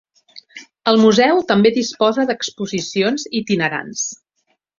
El 0.91 0.95
museu 1.03 1.41
també 1.51 1.73
disposa 1.75 2.25
d'exposicions 2.31 3.27
itinerants. 3.43 4.09